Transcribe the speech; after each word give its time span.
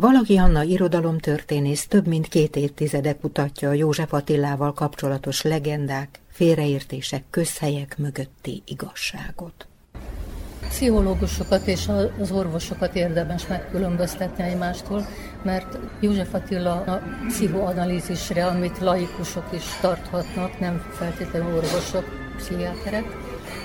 Valaki 0.00 0.36
Anna 0.36 0.62
irodalomtörténész 0.62 1.86
több 1.86 2.06
mint 2.06 2.28
két 2.28 2.56
évtizede 2.56 3.14
kutatja 3.14 3.68
a 3.68 3.72
József 3.72 4.12
Attilával 4.12 4.72
kapcsolatos 4.72 5.42
legendák, 5.42 6.20
félreértések, 6.30 7.24
közhelyek 7.30 7.98
mögötti 7.98 8.62
igazságot. 8.66 9.66
Pszichológusokat 10.68 11.66
és 11.66 11.88
az 12.20 12.30
orvosokat 12.30 12.94
érdemes 12.94 13.46
megkülönböztetni 13.46 14.44
egymástól, 14.44 15.06
mert 15.42 15.78
József 16.00 16.34
Attila 16.34 16.72
a 16.72 17.02
pszichoanalízisre, 17.28 18.46
amit 18.46 18.78
laikusok 18.78 19.46
is 19.52 19.64
tarthatnak, 19.80 20.60
nem 20.60 20.82
feltétlenül 20.90 21.54
orvosok, 21.54 22.04
pszichiáterek, 22.36 23.04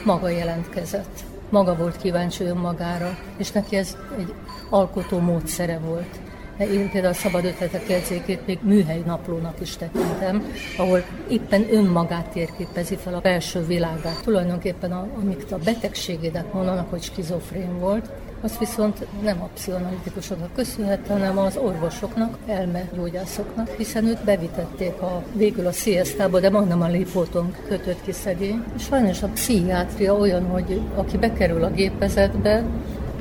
maga 0.06 0.30
jelentkezett. 0.30 1.20
Maga 1.50 1.76
volt 1.76 1.98
kíváncsi 1.98 2.44
önmagára, 2.44 3.18
és 3.38 3.52
neki 3.52 3.76
ez 3.76 3.98
egy 4.18 4.34
alkotó 4.70 5.20
módszere 5.20 5.80
volt. 5.80 6.20
Én 6.58 6.90
például 6.92 7.14
a 7.14 7.18
Szabad 7.18 7.46
Ötletek 7.46 7.90
jegyzékét 7.90 8.46
még 8.46 8.60
műhely 8.62 9.02
naplónak 9.06 9.62
is 9.62 9.78
tekintem, 9.78 10.54
ahol 10.78 11.04
éppen 11.30 11.66
önmagát 11.72 12.30
térképezi 12.30 12.96
fel 12.96 13.14
a 13.14 13.20
belső 13.20 13.66
világát. 13.66 14.22
Tulajdonképpen 14.24 14.92
a, 14.92 15.08
amit 15.22 15.52
a 15.52 15.58
betegségének 15.58 16.54
mondanak, 16.54 16.90
hogy 16.90 17.02
skizofrén 17.02 17.80
volt, 17.80 18.10
az 18.42 18.58
viszont 18.58 19.08
nem 19.24 19.42
a 19.42 19.50
pszichoanalitikusoknak 19.54 20.54
köszönhető, 20.54 21.10
hanem 21.10 21.38
az 21.38 21.58
orvosoknak, 21.58 22.38
elmegyógyászoknak, 22.48 23.70
hiszen 23.78 24.06
őt 24.06 24.24
bevitették 24.24 25.02
a, 25.02 25.24
végül 25.34 25.68
a 25.68 25.72
sziasztába, 25.72 26.40
de 26.40 26.50
majdnem 26.50 26.82
a 26.82 26.88
lépóton 26.88 27.56
kötött 27.68 28.04
ki 28.04 28.12
szegény. 28.12 28.64
Sajnos 28.80 29.24
a 29.24 29.28
pszichiátria 29.28 30.14
olyan, 30.14 30.46
hogy 30.46 30.82
aki 30.96 31.18
bekerül 31.18 31.64
a 31.64 31.70
gépezetbe, 31.70 32.64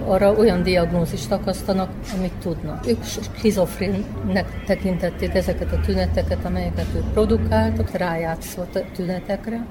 arra 0.07 0.33
olyan 0.33 0.63
diagnózist 0.63 1.33
akasztanak, 1.33 1.91
amit 2.17 2.33
tudnak. 2.33 2.87
Ők 2.87 3.05
skizofrénnek 3.05 4.65
tekintették 4.67 5.35
ezeket 5.35 5.73
a 5.73 5.81
tüneteket, 5.81 6.45
amelyeket 6.45 6.87
ők 6.97 7.13
produkáltak, 7.13 7.91
rájátszott 7.91 8.75
a 8.77 8.85
tünetekre, 8.95 9.67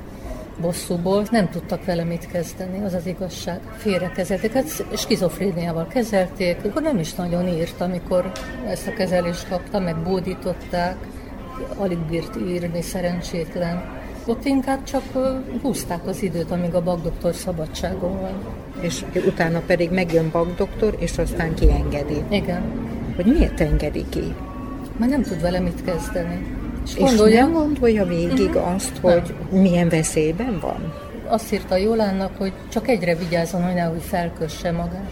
bosszúból, 0.62 1.26
nem 1.32 1.50
tudtak 1.50 1.86
vele 1.86 2.04
mit 2.04 2.28
kezdeni, 2.28 2.84
az 2.84 2.94
az 2.94 3.06
igazság. 3.06 3.60
Félrekezelték, 3.78 4.54
hát 4.54 4.86
skizofréniával 4.98 5.88
kezelték, 5.88 6.58
akkor 6.66 6.82
nem 6.82 7.00
is 7.00 7.14
nagyon 7.14 7.48
írt, 7.48 7.82
amikor 7.82 8.32
ezt 8.68 8.88
a 8.88 8.94
kezelést 8.94 9.48
kapta, 9.50 9.80
meg 9.80 9.98
bódították, 10.04 10.96
alig 11.78 11.98
bírt 11.98 12.36
írni, 12.48 12.82
szerencsétlen. 12.82 14.01
Ott 14.26 14.46
inkább 14.46 14.84
csak 14.84 15.04
húzták 15.62 16.08
az 16.08 16.24
időt, 16.24 16.52
amíg 16.52 16.74
a 16.74 16.82
bagdoktor 16.82 17.34
szabadságon 17.34 18.22
van. 18.22 18.34
És 18.80 19.06
utána 19.28 19.62
pedig 19.66 19.92
megjön 19.92 20.30
bagdoktor, 20.32 20.96
és 21.00 21.18
aztán 21.18 21.54
kiengedi. 21.54 22.24
Igen. 22.30 22.62
Hogy 23.16 23.26
miért 23.26 23.62
engedi 23.62 24.06
ki? 24.10 24.36
Mert 24.98 25.12
nem 25.12 25.22
tud 25.22 25.42
vele 25.42 25.60
mit 25.60 25.84
kezdeni. 25.86 26.60
És, 26.86 26.96
gondolja, 26.96 27.34
és 27.34 27.40
nem 27.40 27.52
gondolja 27.52 28.06
végig 28.06 28.50
uh-huh. 28.50 28.74
azt, 28.74 28.98
hogy 29.02 29.36
nem. 29.52 29.62
milyen 29.62 29.90
veszélyben 29.90 30.60
van? 30.60 30.94
Azt 31.28 31.54
írta 31.54 31.76
Jolánnak, 31.76 32.38
hogy 32.38 32.54
csak 32.70 32.88
egyre 32.88 33.16
vigyázzon, 33.16 33.64
hogy 33.64 33.74
nehogy 33.74 34.02
felkösse 34.02 34.72
magát. 34.72 35.12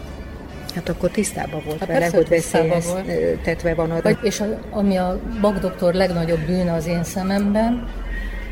Hát 0.74 0.88
akkor 0.88 1.10
tisztában 1.10 1.62
volt 1.64 1.78
hát 1.78 1.88
vele, 1.88 2.08
hogy 2.10 2.28
veszélyeztetve 2.28 3.74
van 3.74 3.90
a... 3.90 4.08
És 4.22 4.40
a, 4.40 4.46
ami 4.70 4.96
a 4.96 5.20
bagdoktor 5.40 5.94
legnagyobb 5.94 6.40
bűne 6.40 6.72
az 6.72 6.86
én 6.86 7.04
szememben, 7.04 7.88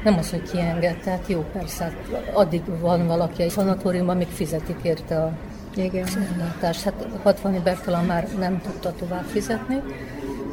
nem 0.04 0.18
az, 0.18 0.30
hogy 0.30 0.42
kienged, 0.42 0.96
tehát 0.96 1.28
jó, 1.28 1.44
persze, 1.52 1.84
hát 1.84 2.30
addig 2.32 2.62
van 2.80 3.06
valaki 3.06 3.42
egy 3.42 3.50
szanatóriumban, 3.50 4.14
amíg 4.14 4.28
fizetik 4.28 4.78
érte 4.82 5.22
a 5.22 5.32
igen. 5.74 6.06
ellátást. 6.32 6.82
Hát 6.82 7.06
60 7.22 7.60
Bertalan 7.64 8.04
már 8.04 8.28
nem 8.38 8.60
tudta 8.60 8.92
tovább 8.92 9.24
fizetni, 9.24 9.82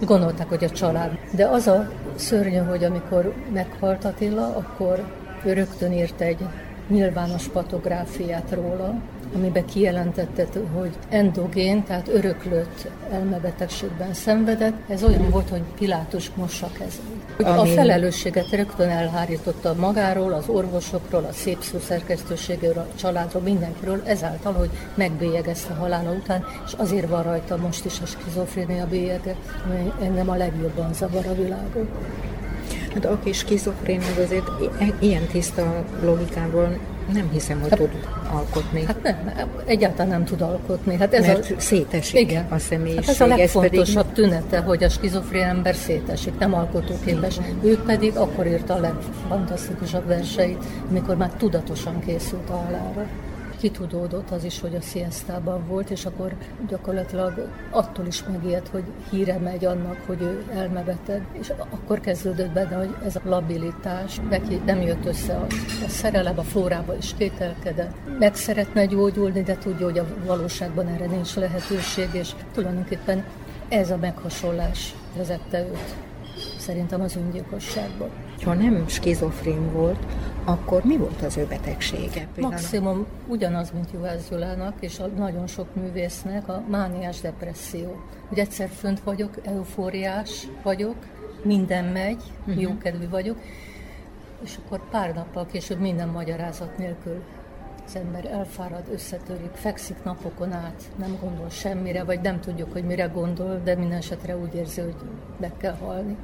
gondolták, 0.01 0.49
hogy 0.49 0.63
a 0.63 0.69
család. 0.69 1.17
De 1.31 1.45
az 1.45 1.67
a 1.67 1.89
szörnyű, 2.15 2.57
hogy 2.57 2.83
amikor 2.83 3.33
meghalt 3.53 4.05
Attila, 4.05 4.55
akkor 4.55 5.03
ő 5.43 5.53
rögtön 5.53 5.91
írt 5.91 6.21
egy 6.21 6.39
nyilvános 6.87 7.47
patográfiát 7.47 8.51
róla, 8.51 8.93
amiben 9.35 9.65
kijelentette, 9.65 10.47
hogy 10.73 10.91
endogén, 11.09 11.83
tehát 11.83 12.07
öröklött 12.07 12.87
elmebetegségben 13.11 14.13
szenvedett. 14.13 14.73
Ez 14.87 15.03
olyan 15.03 15.29
volt, 15.29 15.49
hogy 15.49 15.61
Pilátus 15.77 16.31
mossa 16.35 16.69
kezét. 16.77 17.57
A 17.57 17.65
felelősséget 17.65 18.49
rögtön 18.51 18.89
elhárította 18.89 19.73
magáról, 19.73 20.33
az 20.33 20.47
orvosokról, 20.47 21.23
a 21.23 21.33
szép 21.33 21.61
szó 21.61 21.79
szerkesztőségéről, 21.79 22.77
a 22.77 22.95
családról, 22.95 23.41
mindenkiről, 23.41 24.01
ezáltal, 24.05 24.53
hogy 24.53 24.69
megbélyegezte 24.95 25.73
halála 25.73 26.11
után, 26.11 26.45
és 26.65 26.73
azért 26.77 27.09
van 27.09 27.23
rajta 27.23 27.57
most 27.57 27.85
is 27.85 27.99
a 28.01 28.05
skizofrénia 28.05 28.87
bélyege, 28.87 29.35
ami 29.65 29.91
engem 30.01 30.29
a 30.29 30.35
legjobban 30.35 30.93
zavar 30.93 31.25
a 31.25 31.33
világon. 31.33 31.87
Hát 32.95 33.05
aki 33.05 33.33
skizofrén, 33.33 34.01
azért 34.23 34.47
ilyen 34.99 35.25
tiszta 35.27 35.83
logikával 36.01 36.77
nem 37.13 37.29
hiszem, 37.31 37.61
hogy 37.61 37.69
hát, 37.69 37.79
tud 37.79 37.89
alkotni. 38.31 38.83
Hát 38.85 39.03
nem, 39.03 39.49
egyáltalán 39.65 40.07
nem 40.07 40.25
tud 40.25 40.41
alkotni. 40.41 40.97
Hát 40.97 41.13
ez 41.13 41.25
Mert 41.25 41.51
a, 41.57 41.59
szétesik 41.59 42.19
igen. 42.19 42.45
a 42.49 42.57
személyiség. 42.57 43.05
Hát 43.05 43.15
ez 43.15 43.21
a 43.21 43.25
legfontosabb 43.25 44.05
ez 44.05 44.13
pedig... 44.13 44.13
tünete, 44.13 44.59
hogy 44.59 44.83
a 44.83 44.89
skizofrén 44.89 45.43
ember 45.43 45.75
szétesik, 45.75 46.37
nem 46.37 46.53
alkotóképes. 46.53 47.39
Ő 47.63 47.77
pedig 47.85 48.15
akkor 48.15 48.47
írta 48.47 48.73
a 48.73 48.79
legfantasztikusabb 48.79 50.07
verseit, 50.07 50.63
amikor 50.89 51.15
már 51.15 51.31
tudatosan 51.37 51.99
készült 51.99 52.49
a 52.49 52.53
halára 52.53 53.05
kitudódott 53.65 54.31
az 54.31 54.43
is, 54.43 54.59
hogy 54.59 54.75
a 54.75 54.81
sziasztában 54.81 55.67
volt, 55.67 55.89
és 55.89 56.05
akkor 56.05 56.35
gyakorlatilag 56.67 57.49
attól 57.71 58.05
is 58.05 58.23
megijedt, 58.23 58.67
hogy 58.67 58.83
híre 59.09 59.37
megy 59.37 59.65
annak, 59.65 59.97
hogy 60.05 60.21
ő 60.21 60.43
elmebeteg, 60.53 61.25
és 61.31 61.51
akkor 61.69 61.99
kezdődött 61.99 62.51
benne, 62.51 62.75
hogy 62.75 62.95
ez 63.05 63.15
a 63.15 63.21
labilitás, 63.23 64.19
neki 64.29 64.61
nem 64.65 64.81
jött 64.81 65.05
össze 65.05 65.35
a, 65.35 65.45
a 65.85 65.89
szerelem, 65.89 66.39
a 66.39 66.41
flórába 66.41 66.95
is 66.95 67.13
kételkedett. 67.17 67.95
Meg 68.19 68.35
szeretne 68.35 68.85
gyógyulni, 68.85 69.41
de 69.41 69.57
tudja, 69.57 69.85
hogy 69.85 69.99
a 69.99 70.05
valóságban 70.25 70.87
erre 70.87 71.05
nincs 71.05 71.35
lehetőség, 71.35 72.09
és 72.11 72.29
tulajdonképpen 72.53 73.23
ez 73.69 73.91
a 73.91 73.97
meghasonlás 73.97 74.95
vezette 75.17 75.59
őt 75.59 75.95
szerintem 76.57 77.01
az 77.01 77.15
öngyilkosságban. 77.15 78.09
Ha 78.43 78.53
nem 78.53 78.87
skizofrén 78.87 79.71
volt, 79.71 80.05
akkor 80.45 80.83
mi 80.83 80.97
volt 80.97 81.21
az 81.21 81.37
ő 81.37 81.45
betegsége? 81.45 82.27
Például? 82.33 82.53
Maximum 82.53 83.05
ugyanaz, 83.27 83.71
mint 83.71 83.91
Juhász 83.91 84.29
Gyulának, 84.29 84.73
és 84.79 84.99
a 84.99 85.07
nagyon 85.07 85.47
sok 85.47 85.75
művésznek 85.75 86.47
a 86.47 86.63
mániás 86.69 87.21
depresszió. 87.21 88.01
Hogy 88.27 88.39
egyszer 88.39 88.69
fönt 88.69 88.99
vagyok, 88.99 89.33
eufóriás 89.43 90.47
vagyok, 90.63 90.95
minden 91.43 91.85
megy, 91.85 92.21
uh-huh. 92.39 92.61
jókedvű 92.61 93.09
vagyok, 93.09 93.37
és 94.43 94.57
akkor 94.65 94.89
pár 94.89 95.13
nappal 95.13 95.45
később 95.45 95.79
minden 95.79 96.07
magyarázat 96.07 96.77
nélkül 96.77 97.23
az 97.85 97.95
ember 97.95 98.25
elfárad, 98.25 98.83
összetörik, 98.91 99.51
fekszik 99.53 100.03
napokon 100.03 100.51
át, 100.51 100.83
nem 100.95 101.17
gondol 101.21 101.49
semmire, 101.49 102.03
vagy 102.03 102.21
nem 102.21 102.39
tudjuk, 102.39 102.71
hogy 102.71 102.83
mire 102.83 103.05
gondol, 103.05 103.61
de 103.63 103.75
minden 103.75 103.97
esetre 103.97 104.37
úgy 104.37 104.55
érzi, 104.55 104.81
hogy 104.81 104.95
meg 105.39 105.51
kell 105.57 105.75
halni 105.75 106.17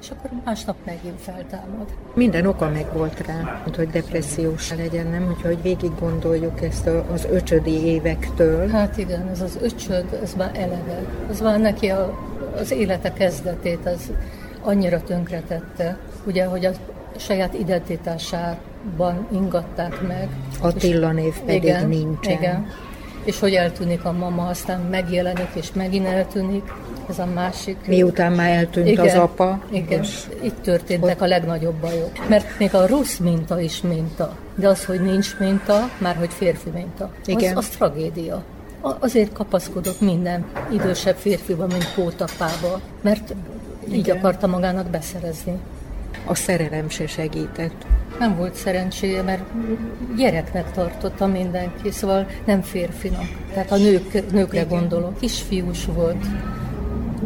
és 0.00 0.10
akkor 0.10 0.30
másnap 0.44 0.76
megint 0.84 1.20
feltámad. 1.20 1.86
Minden 2.14 2.46
oka 2.46 2.68
meg 2.68 2.86
volt 2.92 3.26
rá, 3.26 3.62
hogy 3.76 3.88
depressziós 3.88 4.74
legyen, 4.74 5.06
nem? 5.06 5.34
Úgyhogy 5.36 5.62
végig 5.62 5.90
gondoljuk 5.98 6.62
ezt 6.62 6.86
az 7.12 7.26
öcsödi 7.30 7.84
évektől. 7.84 8.68
Hát 8.68 8.96
igen, 8.96 9.28
ez 9.28 9.40
az 9.40 9.58
öcsöd, 9.62 10.18
ez 10.22 10.34
már 10.34 10.50
eleve. 10.54 11.04
Ez 11.30 11.40
már 11.40 11.60
neki 11.60 11.88
a, 11.88 12.18
az 12.60 12.70
élete 12.70 13.12
kezdetét, 13.12 13.86
az 13.86 14.12
annyira 14.62 15.02
tönkretette, 15.02 15.98
ugye, 16.26 16.44
hogy 16.44 16.64
a 16.64 16.70
saját 17.16 17.54
identitásában 17.54 19.26
ingatták 19.32 20.06
meg. 20.06 20.28
Attila 20.60 21.12
név 21.12 21.40
pedig 21.40 21.62
igen, 21.62 21.88
nincsen. 21.88 22.32
Igen. 22.32 22.66
És 23.24 23.38
hogy 23.38 23.54
eltűnik 23.54 24.04
a 24.04 24.12
mama, 24.12 24.46
aztán 24.46 24.80
megjelenik, 24.80 25.48
és 25.54 25.72
megint 25.72 26.06
eltűnik 26.06 26.72
ez 27.10 27.18
a 27.18 27.26
másik. 27.26 27.76
Miután 27.86 28.32
már 28.32 28.50
eltűnt 28.50 28.86
igen, 28.86 29.06
az 29.06 29.14
apa. 29.14 29.60
Igen, 29.70 30.00
és 30.02 30.26
itt 30.42 30.62
történtek 30.62 31.18
hogy... 31.18 31.28
a 31.28 31.30
legnagyobb 31.30 31.74
bajok. 31.74 32.28
Mert 32.28 32.58
még 32.58 32.74
a 32.74 32.86
rossz 32.86 33.16
minta 33.16 33.60
is 33.60 33.80
minta, 33.80 34.36
de 34.54 34.68
az, 34.68 34.84
hogy 34.84 35.00
nincs 35.00 35.38
minta, 35.38 35.90
már 35.98 36.16
hogy 36.16 36.32
férfi 36.32 36.70
minta, 36.70 37.10
igen. 37.24 37.56
Az, 37.56 37.64
az 37.64 37.76
tragédia. 37.76 38.42
Azért 38.80 39.32
kapaszkodott 39.32 40.00
minden 40.00 40.44
idősebb 40.72 41.16
férfiba, 41.16 41.66
mint 41.66 41.94
pótapába, 41.94 42.80
mert 43.00 43.34
igen. 43.86 43.98
így 43.98 44.10
akarta 44.10 44.46
magának 44.46 44.86
beszerezni. 44.86 45.58
A 46.26 46.34
szerelem 46.34 46.88
se 46.88 47.06
segített. 47.06 47.86
Nem 48.18 48.36
volt 48.36 48.54
szerencséje, 48.54 49.22
mert 49.22 49.42
gyereknek 50.16 50.72
tartotta 50.72 51.26
mindenki, 51.26 51.90
szóval 51.90 52.26
nem 52.44 52.62
férfinak. 52.62 53.26
Tehát 53.52 53.70
a 53.70 53.76
nők, 53.76 54.30
nőkre 54.32 54.60
Igen. 54.60 54.78
gondolok. 54.78 55.18
Kisfiús 55.18 55.84
volt 55.84 56.24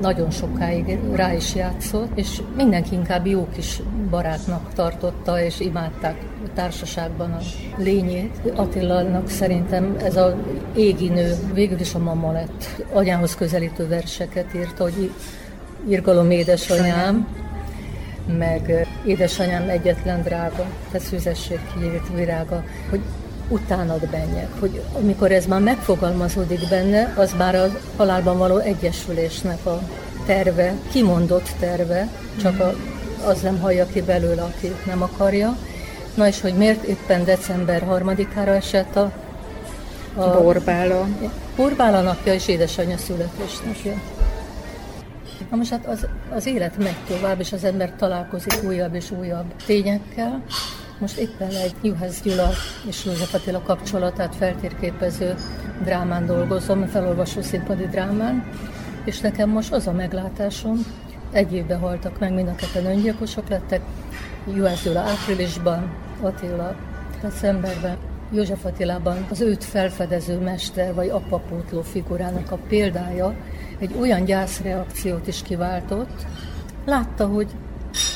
nagyon 0.01 0.31
sokáig 0.31 0.99
rá 1.13 1.33
is 1.35 1.55
játszott, 1.55 2.19
és 2.19 2.43
mindenki 2.57 2.95
inkább 2.95 3.27
jó 3.27 3.49
kis 3.55 3.81
barátnak 4.11 4.73
tartotta, 4.75 5.43
és 5.43 5.61
imádták 5.61 6.17
a 6.45 6.49
társaságban 6.55 7.33
a 7.33 7.39
lényét. 7.77 8.53
Attilának 8.55 9.29
szerintem 9.29 9.97
ez 10.05 10.17
a 10.17 10.37
égi 10.77 11.09
nő 11.09 11.35
végül 11.53 11.81
is 11.81 11.95
a 11.95 11.99
mama 11.99 12.33
lett. 12.33 12.83
Anyához 12.93 13.35
közelítő 13.35 13.89
verseket 13.89 14.55
írt, 14.55 14.79
hogy 14.79 15.11
Irgalom 15.89 16.31
édesanyám, 16.31 17.29
meg 18.39 18.89
édesanyám 19.07 19.69
egyetlen 19.69 20.23
drága, 20.23 20.67
te 20.91 20.99
szűzesség 20.99 21.59
kiírt 21.75 22.15
virága, 22.15 22.65
hogy 22.91 23.01
utánad 23.49 24.09
menjek, 24.11 24.49
hogy 24.61 24.83
amikor 24.93 25.33
ez 25.33 25.47
már 25.47 25.61
megfogalmazódik 25.61 26.69
benne, 26.69 27.15
az 27.17 27.35
már 27.39 27.55
a 27.55 27.67
halálban 27.97 28.39
való 28.39 28.59
egyesülésnek 28.59 29.67
a 29.67 29.81
terve, 30.27 30.73
kimondott 30.91 31.49
terve, 31.59 32.09
csak 32.41 32.61
a, 32.61 32.75
az 33.27 33.41
nem 33.41 33.59
hallja 33.59 33.87
ki 33.87 34.03
belőle, 34.03 34.43
aki 34.43 34.73
nem 34.87 35.03
akarja. 35.03 35.57
Na 36.15 36.27
és 36.27 36.41
hogy 36.41 36.55
miért 36.55 36.83
éppen 36.83 37.25
december 37.25 37.83
harmadikára 37.83 38.55
esett 38.55 38.97
a, 38.97 39.13
a 40.15 40.43
Borbála. 40.43 41.07
Borbála 41.57 42.01
napja 42.01 42.35
és 42.35 42.49
édesanyja 42.49 42.99
születésnapja. 42.99 43.93
Na 45.51 45.57
most 45.57 45.71
hát 45.71 45.87
az, 45.87 46.07
az 46.35 46.47
élet 46.47 46.79
megy 46.79 46.97
tovább, 47.09 47.41
és 47.41 47.53
az 47.53 47.65
ember 47.65 47.93
találkozik 47.99 48.63
újabb 48.67 48.95
és 48.95 49.11
újabb 49.11 49.55
tényekkel. 49.67 50.43
Most 50.99 51.17
éppen 51.17 51.51
egy 51.51 51.75
Juhász 51.83 52.23
Gyula 52.23 52.51
és 52.89 53.05
József 53.05 53.35
Attila 53.35 53.63
kapcsolatát 53.63 54.35
feltérképező 54.35 55.35
drámán 55.83 56.27
dolgozom, 56.27 56.87
felolvasó 56.87 57.43
színpadi 57.43 57.87
drámán, 57.87 58.45
és 59.05 59.21
nekem 59.21 59.51
most 59.51 59.73
az 59.73 59.87
a 59.87 59.93
meglátásom, 59.93 60.79
egy 61.33 61.53
évben 61.53 61.79
haltak 61.79 62.19
meg, 62.19 62.33
mind 62.33 62.49
a 62.49 62.55
ketten 62.55 62.87
öngyilkosok 62.87 63.49
lettek, 63.49 63.81
Juhász 64.55 64.83
Gyula 64.83 65.01
áprilisban, 65.01 65.95
Attila 66.21 66.77
decemberben, 67.23 67.97
József 68.33 68.65
Attilában 68.65 69.27
az 69.31 69.41
őt 69.41 69.65
felfedező 69.65 70.39
mester 70.39 70.95
vagy 70.95 71.09
apapótló 71.09 71.83
figurának 71.83 72.51
a 72.51 72.59
példája 72.69 73.35
egy 73.79 73.95
olyan 74.01 74.25
gyászreakciót 74.25 75.27
is 75.27 75.43
kiváltott, 75.43 76.27
látta, 76.85 77.27
hogy 77.27 77.49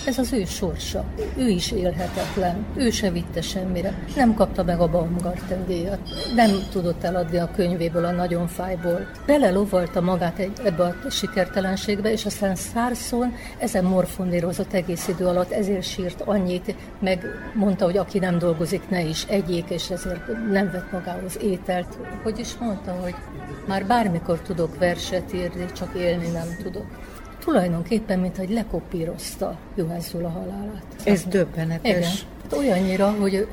ez 0.08 0.19
az 0.19 0.32
ő 0.32 0.44
sorsa. 0.44 1.05
Ő 1.37 1.49
is 1.49 1.72
élhetetlen. 1.72 2.66
Ő 2.76 2.90
se 2.90 3.10
vitte 3.10 3.40
semmire. 3.40 4.05
Nem 4.16 4.34
kapta 4.34 4.64
meg 4.64 4.81
a 4.81 4.88
Baumgarten 4.88 5.66
díjat. 5.66 5.99
Nem 6.34 6.50
tudott 6.70 7.02
eladni 7.02 7.38
a 7.38 7.50
könyvéből 7.55 8.05
a 8.05 8.10
nagyon 8.10 8.46
fájból. 8.46 9.10
Belelovalta 9.26 10.00
magát 10.00 10.38
egy, 10.38 10.52
ebbe 10.64 10.82
a 10.84 11.10
sikertelenségbe, 11.10 12.12
és 12.12 12.26
aztán 12.26 12.55
szárszon 12.55 13.34
ezen 13.58 13.84
morfondírozott 13.84 14.72
egész 14.72 15.08
idő 15.08 15.26
alatt, 15.26 15.50
ezért 15.50 15.82
sírt 15.82 16.20
annyit, 16.20 16.75
meg 17.00 17.25
mondta, 17.55 17.84
hogy 17.84 17.96
aki 17.96 18.19
nem 18.19 18.38
dolgozik, 18.38 18.88
ne 18.88 19.00
is 19.00 19.25
egyék, 19.25 19.70
és 19.70 19.90
ezért 19.90 20.26
nem 20.50 20.70
vett 20.70 20.93
magához 20.93 21.38
ételt. 21.43 21.99
Hogy 22.22 22.38
is 22.38 22.56
mondta, 22.60 22.93
hogy 22.93 23.14
már 23.66 23.87
bármikor 23.87 24.40
tudok 24.40 24.78
verset 24.78 25.32
írni, 25.32 25.66
csak 25.72 25.94
élni 25.96 26.28
nem 26.28 26.56
tudok 26.62 26.87
tulajdonképpen, 27.48 28.18
mint 28.18 28.36
hogy 28.36 28.50
lekopírozta 28.50 29.56
Juhász 29.74 30.10
Gyula 30.12 30.28
halálát. 30.28 30.84
Ez 31.04 31.24
döbbenetes. 31.24 31.96
Igen. 31.96 32.10
Hát 32.42 32.52
olyannyira, 32.58 33.10
hogy 33.20 33.48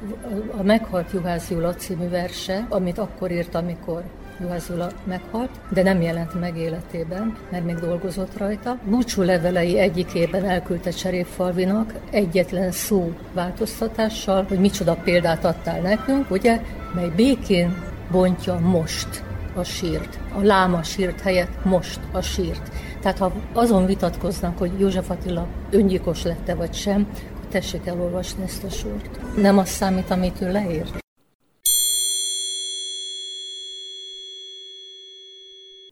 a 0.57 0.63
Meghalt 0.63 1.11
Juhász 1.11 1.49
Gyula 1.49 1.73
című 1.73 2.09
verse, 2.09 2.65
amit 2.69 2.97
akkor 2.97 3.31
írt, 3.31 3.55
amikor 3.55 4.03
Juhász 4.39 4.67
Gyula 4.67 4.87
meghalt, 5.03 5.49
de 5.69 5.83
nem 5.83 6.01
jelent 6.01 6.39
meg 6.39 6.57
életében, 6.57 7.37
mert 7.51 7.65
még 7.65 7.75
dolgozott 7.75 8.37
rajta. 8.37 8.77
Búcsú 8.83 9.21
levelei 9.21 9.79
egyikében 9.79 10.45
elküldte 10.45 10.89
Cserépfalvinak 10.89 11.93
egyetlen 12.11 12.71
szó 12.71 13.13
változtatással, 13.33 14.45
hogy 14.47 14.59
micsoda 14.59 14.95
példát 15.03 15.45
adtál 15.45 15.81
nekünk, 15.81 16.31
ugye, 16.31 16.61
mely 16.95 17.09
békén 17.15 17.83
bontja 18.11 18.59
most 18.59 19.23
a 19.57 19.63
sírt. 19.63 20.19
A 20.33 20.41
láma 20.41 20.83
sírt 20.83 21.21
helyett 21.21 21.65
most 21.65 21.99
a 22.11 22.21
sírt. 22.21 22.71
Tehát 23.01 23.17
ha 23.17 23.33
azon 23.53 23.85
vitatkoznak, 23.85 24.57
hogy 24.57 24.79
József 24.79 25.09
Attila 25.09 25.47
öngyilkos 25.69 26.23
lette 26.23 26.55
vagy 26.55 26.73
sem, 26.73 27.07
akkor 27.45 27.61
tessék 27.61 27.85
elolvasni 27.85 28.43
ezt 28.43 28.63
a 28.63 28.69
sort. 28.69 29.35
Nem 29.35 29.57
az 29.57 29.69
számít, 29.69 30.09
amit 30.09 30.41
ő 30.41 30.51
leírt. 30.51 31.03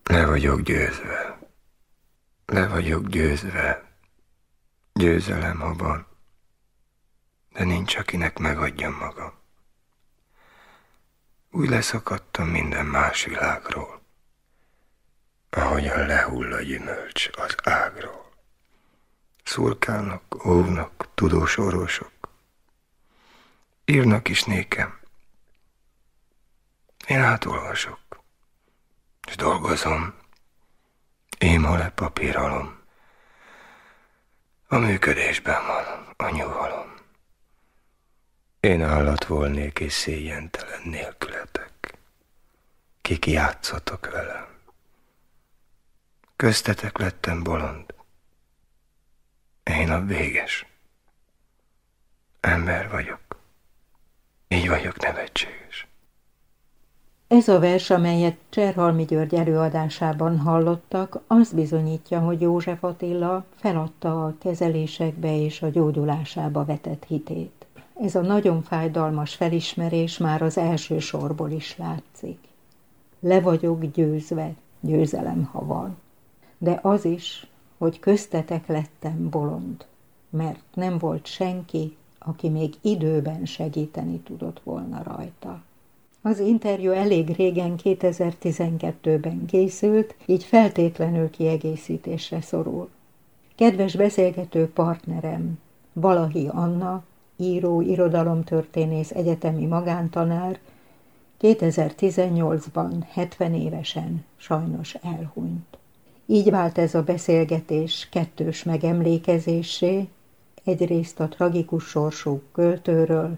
Le 0.03 0.25
vagyok 0.25 0.61
győzve. 0.61 1.39
Le 2.45 2.67
vagyok 2.67 3.07
győzve. 3.07 3.83
Győzelem, 4.93 5.75
van. 5.77 6.07
De 7.53 7.63
nincs, 7.63 7.95
akinek 7.95 8.37
megadjam 8.39 8.93
magam. 8.93 9.42
Úgy 11.55 11.69
leszakadtam 11.69 12.47
minden 12.47 12.85
más 12.85 13.23
világról 13.23 14.03
ahogyan 15.55 16.05
lehull 16.05 16.53
a 16.53 16.61
gyümölcs 16.61 17.29
az 17.35 17.55
ágról. 17.63 18.31
Szurkálnak, 19.43 20.45
óvnak 20.45 21.07
tudós 21.13 21.57
orvosok. 21.57 22.11
Írnak 23.85 24.27
is 24.27 24.43
nékem. 24.43 24.99
Én 27.07 27.19
átolvasok, 27.19 27.99
és 29.27 29.35
dolgozom. 29.35 30.13
Én 31.37 31.61
le 31.61 31.89
papíralom. 31.89 32.81
A 34.67 34.77
működésben 34.77 35.65
van 35.65 35.85
a. 36.17 36.92
Én 38.63 38.81
állat 38.81 39.25
volnék 39.25 39.79
és 39.79 39.93
szégyentelen 39.93 40.81
nélkületek. 40.83 41.97
Kik 43.01 43.25
játszotok 43.25 44.11
velem. 44.11 44.45
Köztetek 46.35 46.97
lettem 46.97 47.43
bolond. 47.43 47.85
Én 49.63 49.89
a 49.89 50.05
véges. 50.05 50.65
Ember 52.39 52.89
vagyok. 52.89 53.19
Így 54.47 54.67
vagyok 54.67 55.01
nevetséges. 55.01 55.87
Ez 57.27 57.47
a 57.47 57.59
vers, 57.59 57.89
amelyet 57.89 58.37
Cserhalmi 58.49 59.05
György 59.05 59.35
előadásában 59.35 60.39
hallottak, 60.39 61.19
azt 61.27 61.55
bizonyítja, 61.55 62.19
hogy 62.19 62.41
József 62.41 62.83
Attila 62.83 63.45
feladta 63.55 64.25
a 64.25 64.35
kezelésekbe 64.39 65.35
és 65.35 65.61
a 65.61 65.69
gyógyulásába 65.69 66.65
vetett 66.65 67.03
hitét. 67.07 67.62
Ez 68.01 68.15
a 68.15 68.21
nagyon 68.21 68.61
fájdalmas 68.61 69.35
felismerés 69.35 70.17
már 70.17 70.41
az 70.41 70.57
első 70.57 70.99
sorból 70.99 71.51
is 71.51 71.77
látszik. 71.77 72.37
Le 73.19 73.41
vagyok 73.41 73.85
győzve, 73.85 74.53
győzelem, 74.79 75.43
ha 75.43 75.65
van 75.65 75.97
de 76.63 76.79
az 76.81 77.05
is, 77.05 77.47
hogy 77.77 77.99
köztetek 77.99 78.67
lettem 78.67 79.29
bolond, 79.29 79.85
mert 80.29 80.59
nem 80.73 80.97
volt 80.97 81.25
senki, 81.25 81.95
aki 82.19 82.49
még 82.49 82.73
időben 82.81 83.45
segíteni 83.45 84.19
tudott 84.19 84.61
volna 84.63 85.03
rajta. 85.03 85.61
Az 86.21 86.39
interjú 86.39 86.91
elég 86.91 87.35
régen 87.35 87.75
2012-ben 87.83 89.45
készült, 89.45 90.15
így 90.25 90.43
feltétlenül 90.43 91.29
kiegészítésre 91.29 92.41
szorul. 92.41 92.89
Kedves 93.55 93.95
beszélgető 93.95 94.69
partnerem, 94.69 95.59
Balahi 95.93 96.47
Anna, 96.47 97.03
író, 97.37 97.81
irodalomtörténész, 97.81 99.11
egyetemi 99.11 99.65
magántanár, 99.65 100.59
2018-ban 101.41 103.03
70 103.09 103.53
évesen 103.53 104.25
sajnos 104.37 104.93
elhunyt. 104.93 105.77
Így 106.25 106.49
vált 106.49 106.77
ez 106.77 106.95
a 106.95 107.03
beszélgetés 107.03 108.07
kettős 108.11 108.63
megemlékezésé, 108.63 110.07
egyrészt 110.63 111.19
a 111.19 111.27
tragikus 111.27 111.83
sorsú 111.83 112.41
költőről, 112.51 113.37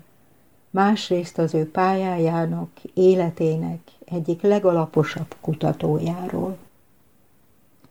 másrészt 0.70 1.38
az 1.38 1.54
ő 1.54 1.72
pályájának, 1.72 2.70
életének 2.94 3.80
egyik 4.06 4.42
legalaposabb 4.42 5.36
kutatójáról. 5.42 6.58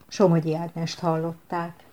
Somogyi 0.07 0.55
Ágnest 0.55 0.99
hallották. 0.99 1.84